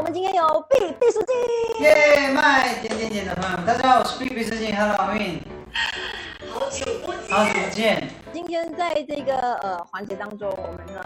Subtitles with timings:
[0.00, 5.38] 我们今天有毕毕书记，耶，卖点点点的朋友们，大家好，我是毕毕书尽，Hello 阿运，
[6.50, 8.08] 好久不见，好久不见。
[8.32, 11.02] 今天在这个呃环节当中，我们呢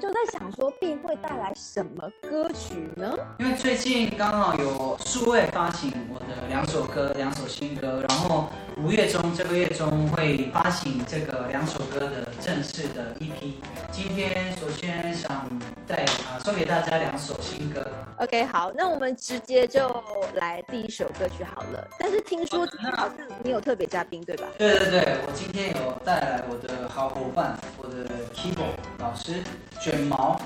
[0.00, 3.16] 就在想说，必会带来什么歌曲呢？
[3.38, 8.48] 因为最近刚好有数位发行我的两首歌，两首新歌，然后
[8.78, 13.52] 五月中这个月中会发行这个两首歌的正式的 EP。
[13.90, 15.48] 今天首先想
[15.86, 17.86] 带啊送给大家两首新歌。
[18.18, 19.88] OK，好，那我们直接就
[20.34, 21.86] 来第一首歌曲好了。
[21.98, 24.46] 但是听说今天好像你有特别嘉宾，对吧？
[24.58, 29.42] 对对对，我今天有带来我的好伙伴，我的 keyboard 老师
[29.80, 30.40] 卷毛，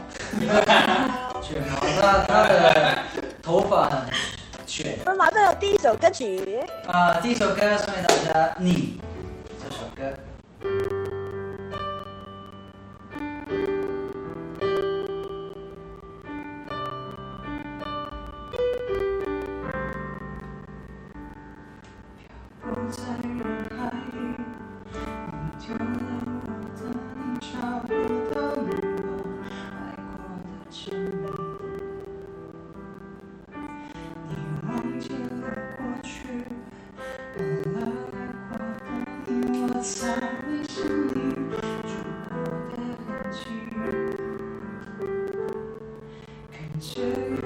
[1.43, 2.99] 卷毛， 他他的
[3.43, 4.01] 头发很
[4.77, 4.99] 卷。
[5.07, 6.61] 我们马上有第一首歌曲。
[6.87, 8.73] 啊、第一首歌送给大家，《你》
[9.65, 10.17] 这首歌。
[46.95, 47.46] 看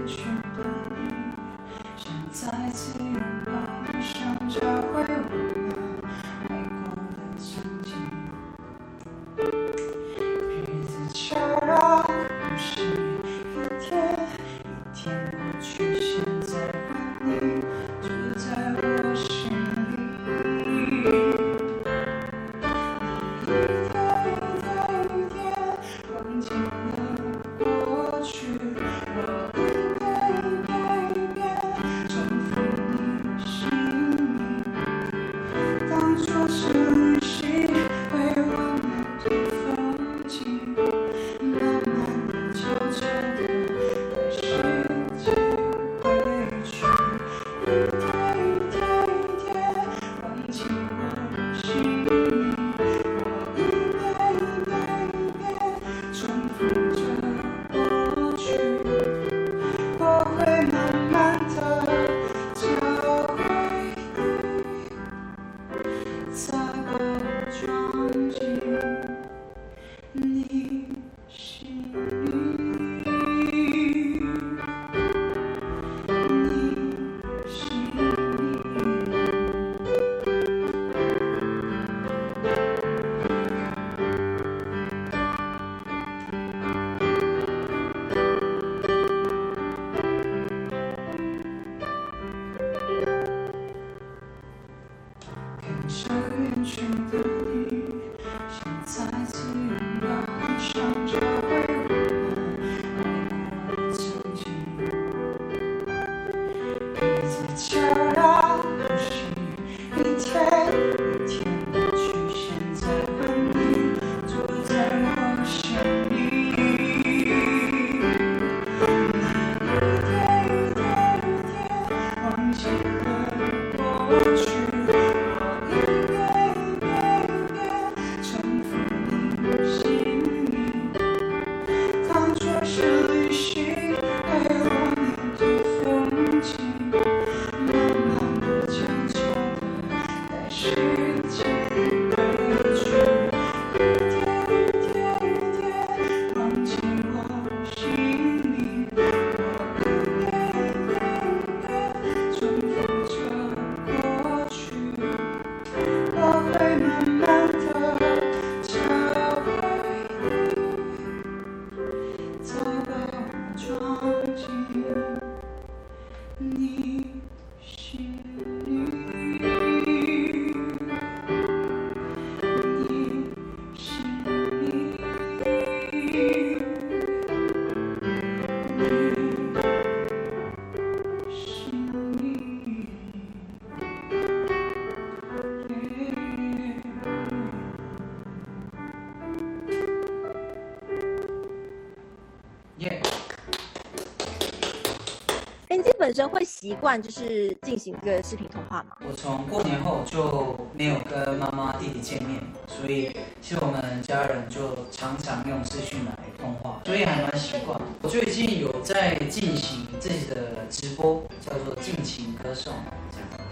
[196.60, 198.94] 习惯就是进行这个视频通话吗？
[199.08, 207.80] 我从过年后就没有跟妈妈、弟弟见面，所以其实我们家人就常常用视讯来通话，所以还蛮习惯。
[208.02, 210.36] 我最近有在进行自己的
[210.68, 212.74] 直播，叫做“尽情歌颂”，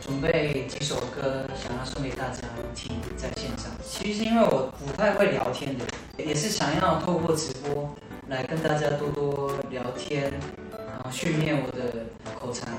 [0.02, 2.43] 准备几首歌想要送给大家
[2.75, 3.70] 听，在线上。
[3.82, 5.84] 其实因为我不太会聊天的，
[6.19, 7.88] 也是想要透过直播
[8.28, 10.31] 来跟大家多多聊天，
[10.76, 12.05] 然后训练我的
[12.38, 12.70] 口才，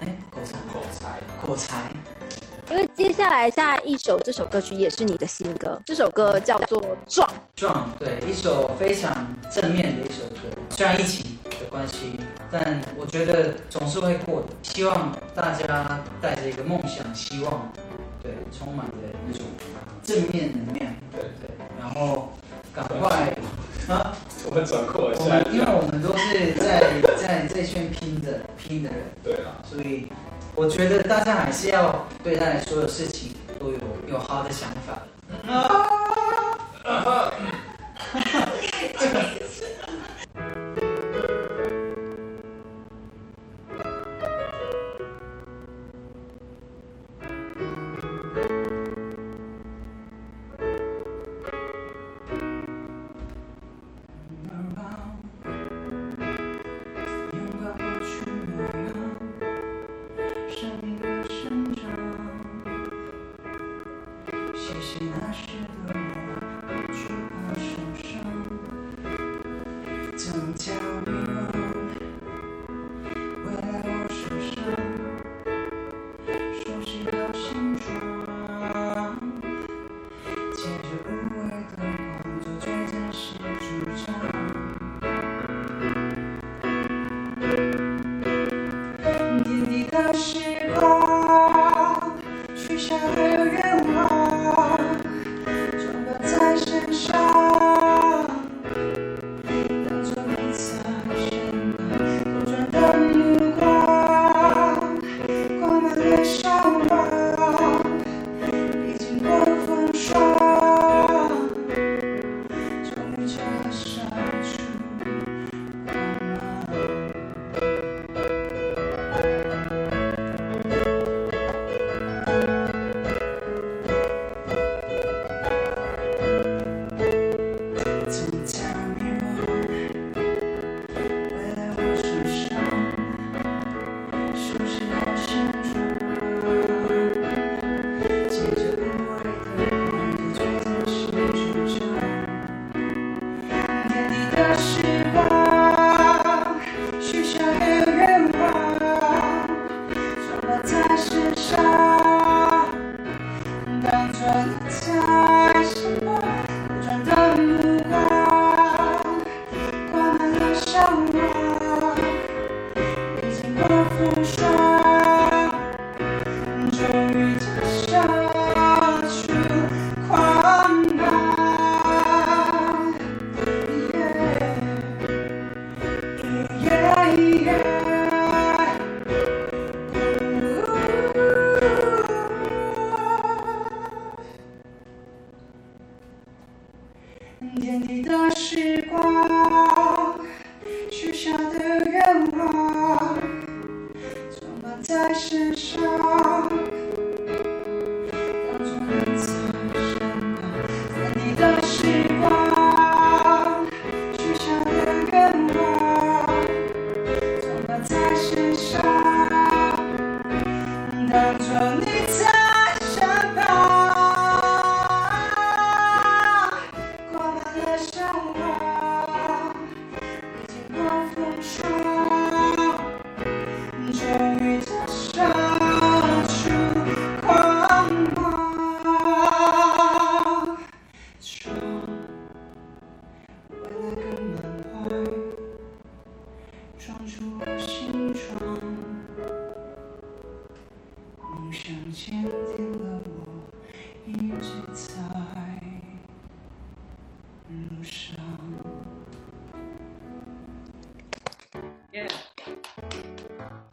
[0.00, 1.90] 哎，口才，口才，口才。
[2.70, 7.28] 因为接下来下一首这首歌曲也是你的新歌，这首歌叫做《壮》。
[7.56, 10.56] 壮，对，一首非常正面的一首歌。
[10.70, 12.20] 虽然疫情的关系，
[12.50, 14.46] 但我觉得总是会过的。
[14.62, 17.72] 希望大家带着一个梦想、希望，
[18.22, 18.92] 对，充满着
[19.26, 19.44] 那种
[20.04, 21.50] 正面能量，对对，
[21.80, 22.32] 然后
[22.72, 23.34] 赶快
[23.88, 24.16] 啊！
[24.46, 30.08] 我们转过来我下一下，们因为我们都是在在这圈拼的拼的人，对啊，所以
[30.54, 33.78] 我觉得大家还是要对待所有事情都有
[34.08, 35.02] 有好的想法。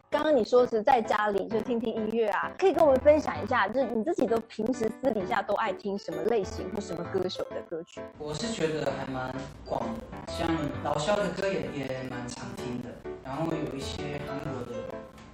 [0.10, 8.00] 刚刚你说是在家里就听听音乐啊，可以跟我们分享一下，就是你自己都平时私底下都爱听什么类型或什么歌手的歌曲？
[8.18, 9.36] 我是觉得还蛮
[9.66, 10.48] 广的，像
[10.82, 12.88] 老肖的歌也也蛮常听的，
[13.22, 14.82] 然后有一些韩国的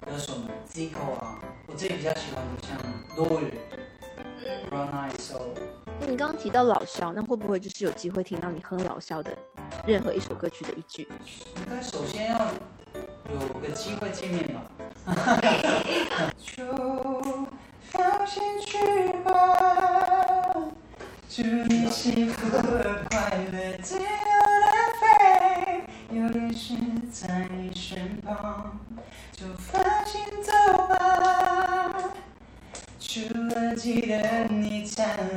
[0.04, 1.38] 歌手们，Zico 啊，
[1.68, 2.76] 我自己比较喜欢的像
[3.16, 3.52] Lord、
[4.68, 5.54] Brown Eyed Soul，
[6.00, 9.30] 你刚刚提到老肖，那会不会就是有机会听到你哼老肖的
[9.86, 11.06] 任何一首歌曲的一句？
[11.58, 12.38] 应该首先要
[13.30, 14.62] 有个机会见面吧。
[16.38, 16.64] 就
[17.90, 18.78] 放心去
[19.22, 19.30] 吧，
[21.28, 22.62] 祝你幸福和
[23.10, 24.66] 快乐自由的
[25.00, 25.04] 飞，
[26.10, 26.74] 有天使
[27.10, 28.78] 在你身旁，
[29.32, 30.52] 就放心走
[30.88, 30.92] 吧。
[32.98, 35.33] 除了记得你灿烂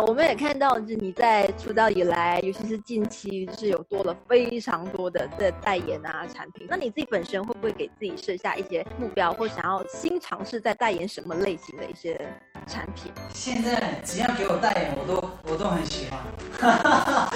[0.00, 6.66] 我们也看到，就是你在出道以来，尤其是近期，就是有多了非常多的的代言啊产品。
[6.68, 12.20] 那你自己本身会不会给自己设下一些目标，或想要新尝试在代言什么类型的一些
[12.66, 13.12] 产品？
[13.32, 16.20] 现在只要给我代言，我都我都很喜欢，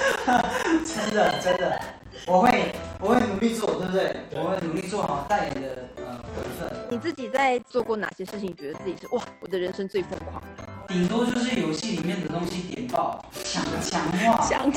[0.85, 1.79] 真的真的，
[2.27, 4.15] 我会我会努力做，对不对？
[4.35, 6.77] 我会努力做好代言的呃本分。
[6.89, 10.42] 你自己在做过哪些事情，觉得自己是哇，我的人生最疯狂？
[10.87, 14.71] 顶多就是游戏里面的东西点爆，强强化，强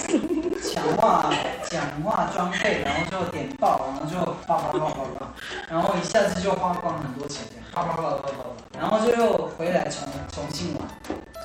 [0.97, 1.31] 化
[1.69, 5.27] 强化装备，然后就点爆，然后就啪啪啪啪啪，
[5.69, 10.89] 然后一下子就花光很多钱，这样叭叭叭叭叭叭，然后就又回来重重新玩，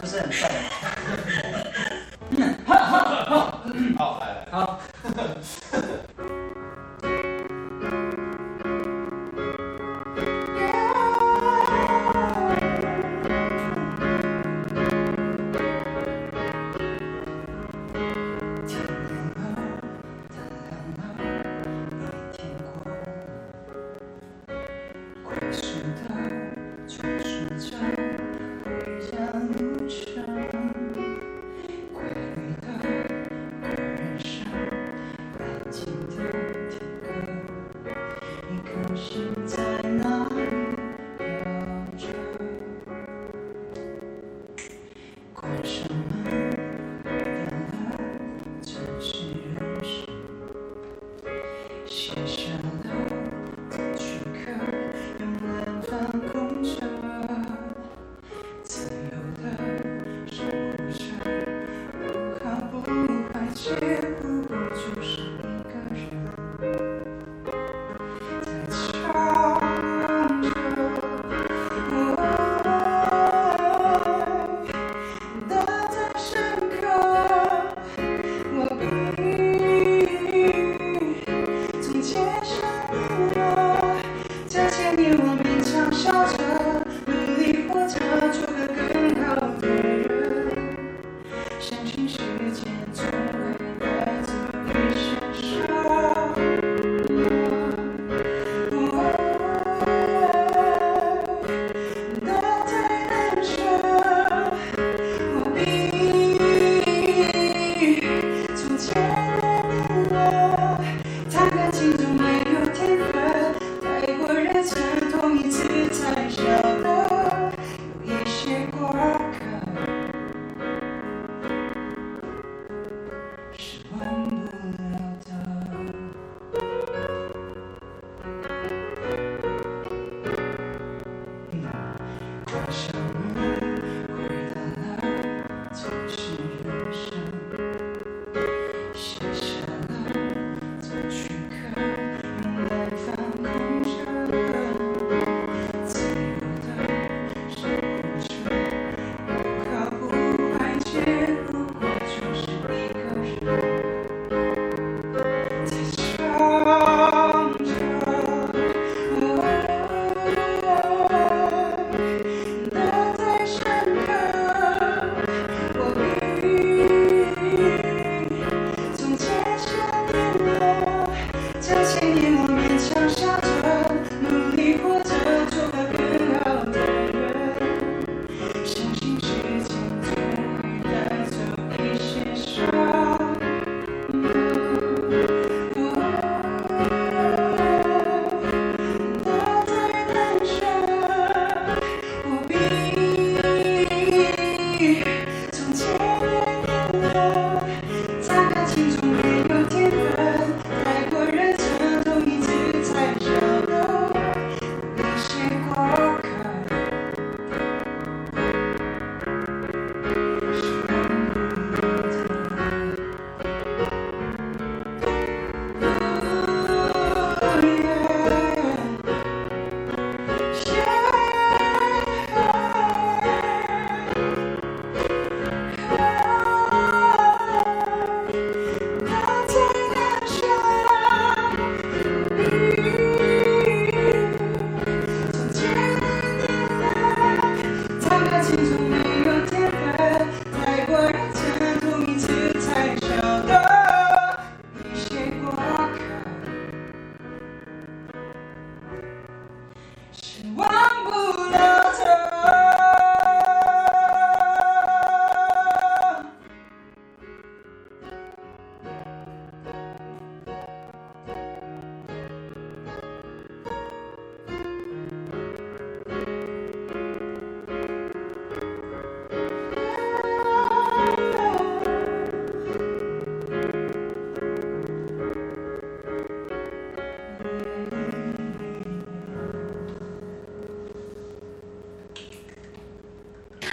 [0.02, 0.56] 就是很帅的。
[3.98, 4.80] 好，来来，好。
[63.56, 64.31] you.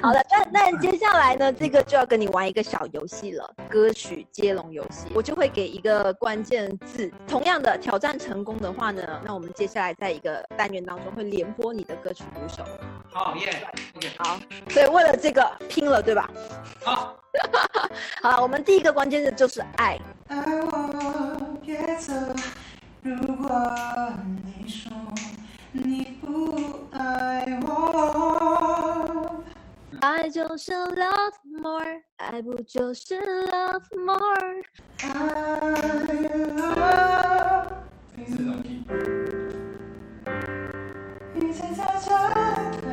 [0.00, 5.08] 好了，那那接下来呢，这个就要跟你玩一个小游戏了，歌曲接龙游戏。
[5.12, 12.64] 我就会给一个关键字，同样的挑战成功的话呢，那我们接下来在一个单元当中会连播你的歌曲鼓手。
[13.10, 13.50] 好耶
[13.96, 14.38] ，OK，好，
[14.70, 16.30] 所以为了这个拼了，对吧？
[16.84, 17.16] 好，
[18.22, 19.98] 好了，我们第一个关键字就是爱。
[20.28, 22.12] 爱我别走，
[23.02, 23.48] 如果
[24.44, 24.92] 你说
[25.72, 26.56] 你不
[26.92, 28.17] 爱我，
[30.00, 34.62] 爱就是 love more，爱不就是 love more？
[35.02, 35.08] 爱
[36.56, 37.66] love
[41.34, 42.08] 一直在这
[42.82, 42.86] 里，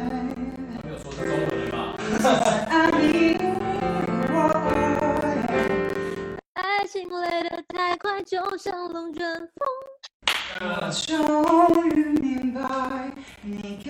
[0.58, 1.78] 没有说是中文的吧？
[2.70, 3.04] 爱你。
[6.54, 9.24] 爱情来得太快，就像龙卷
[9.56, 9.68] 风。
[10.62, 13.90] 我终于明白，你给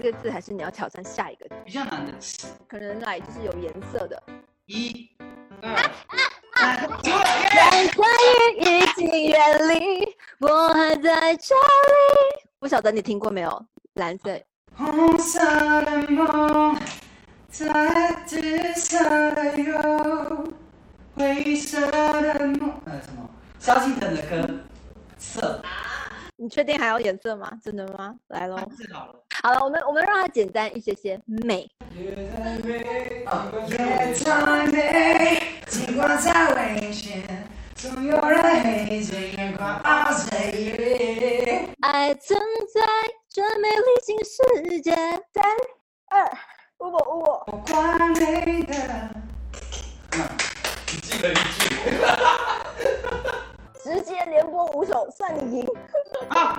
[0.00, 1.54] 个字，还是你要挑战下一个字？
[1.64, 2.12] 比较难的，
[2.68, 4.22] 可能来就是有颜色的。
[4.66, 5.10] 一、
[5.62, 5.76] 二、
[6.54, 6.88] 三，
[7.56, 8.02] 蓝色
[8.58, 11.60] 雨已经远离，我还在这里。
[12.58, 13.66] 不晓得你听过没有？
[13.94, 14.40] 蓝色
[14.76, 15.40] 红色
[15.82, 16.78] 的梦，
[17.48, 18.40] 在紫
[18.74, 18.98] 色
[19.34, 20.52] 的忧，
[21.14, 22.72] 灰色的梦。
[22.86, 23.28] 呃，什么？
[23.58, 24.48] 萧敬腾的歌，
[25.18, 25.62] 色，
[26.36, 27.50] 你确定还要颜色吗？
[27.62, 28.14] 真的吗？
[28.28, 28.56] 来喽！
[28.74, 29.14] 字好了。
[29.42, 31.18] 好了，我们我们让它简单一些些。
[31.24, 31.66] 美，
[34.70, 41.66] 美，尽管再危险，总有人黑着眼眶熬岁月。
[41.80, 42.38] 爱存
[42.74, 42.82] 在
[43.32, 44.94] 这美丽新世界。
[44.94, 45.42] 三
[46.10, 46.30] 二，
[46.80, 47.22] 五五五。
[47.46, 48.74] 我管你的。
[50.92, 51.40] 你记得一句。
[53.82, 55.66] 直接连播五首，算你赢。
[56.28, 56.58] 好，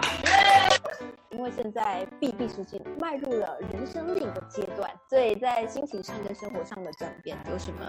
[1.30, 7.80] 因为现在 B B 时期迈入了人生另一个阶段，所以在心情上跟生活上的转变，有什么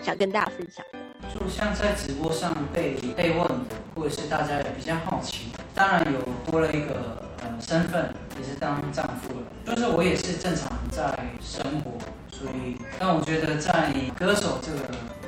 [0.00, 0.98] 想跟大家分享的？
[1.32, 9.46] 就像在直播上被被问的，或者是大家也比较好奇，当然有多了一个呃身份，也是当丈夫了。
[9.64, 11.92] 就是我也是正常在生活，
[12.28, 14.78] 所以但我觉得在歌手这个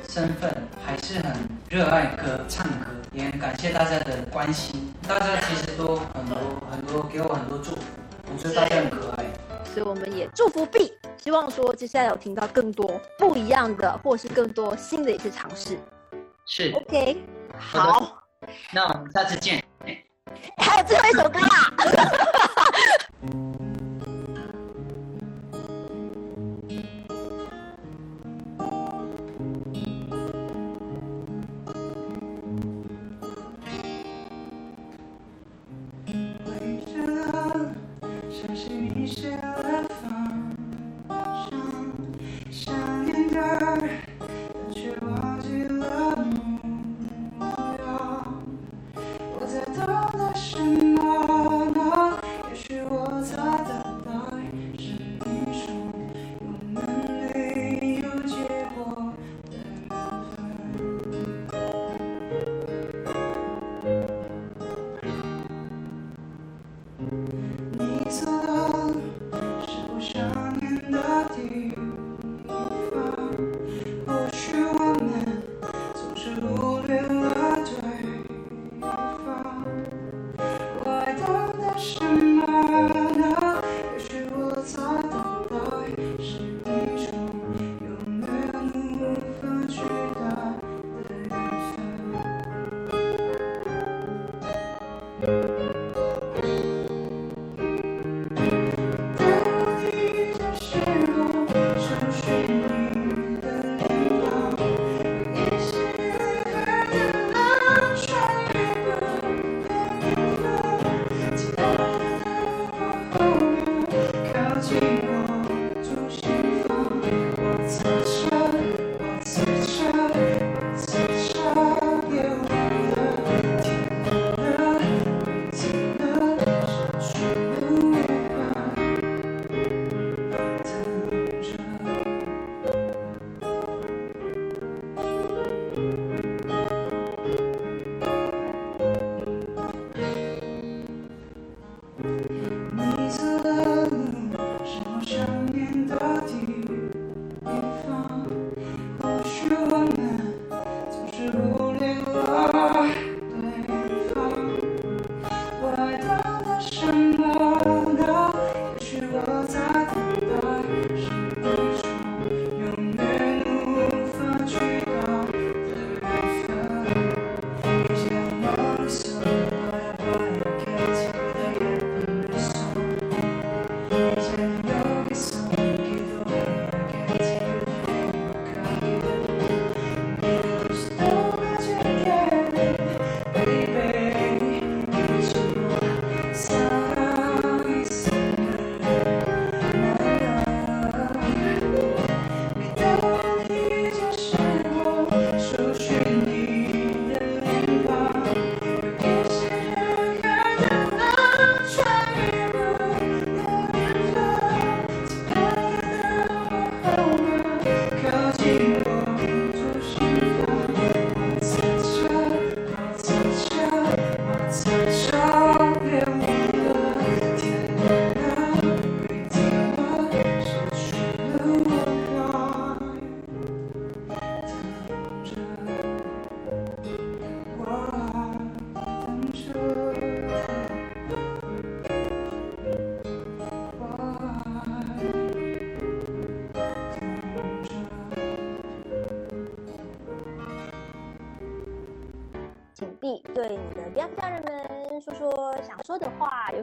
[0.09, 0.53] 身份
[0.85, 1.33] 还是很
[1.69, 2.84] 热爱歌唱歌，
[3.15, 6.37] 也感谢大家的关心，大家其实都很多
[6.69, 7.81] 很多给我很多祝福，
[8.31, 9.23] 我觉得大家很可爱。
[9.63, 15.79] 所以我们也祝福 B，希望说接下来有听到更多不一样的，或是更多新的一些尝试。
[16.45, 17.23] 是，OK，
[17.57, 18.23] 好好，
[18.73, 19.63] 那我们下次见。
[20.57, 21.71] 还有最后一首歌啦。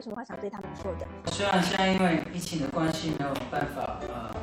[0.03, 1.07] 什么话想对他们说的？
[1.31, 4.35] 虽然现在因为疫情的关系没有办法呃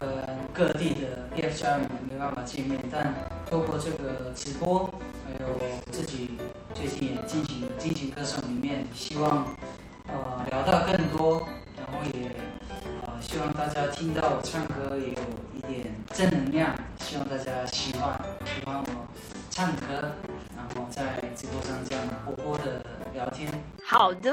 [0.00, 3.12] 跟各地的 BF 家人们没办法见面，但
[3.50, 4.88] 透过这个直播，
[5.26, 5.58] 还有
[5.90, 6.38] 自己
[6.72, 9.44] 最近也进行的《进行歌手》里面，希望
[10.06, 12.36] 呃聊到更多，然后也
[13.04, 19.06] 呃希望大家听到我唱歌也有一点正能量，希望大家喜欢喜欢我
[19.50, 20.12] 唱歌，
[20.54, 23.50] 然后在直播上这样活泼的聊天。
[23.84, 24.32] 好的，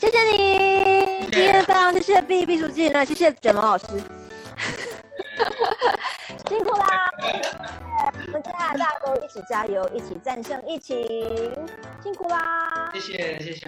[0.00, 3.84] 谢谢你，今天非常谢谢毕毕书记，那谢谢卷毛老师，
[6.48, 7.10] 辛苦啦！
[8.28, 11.06] 我们接下来大家都一起加油，一起战胜疫情，
[12.02, 12.90] 辛苦啦！
[12.94, 13.66] 谢谢谢谢。